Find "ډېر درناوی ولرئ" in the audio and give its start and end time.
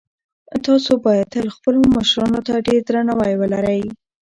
2.67-3.81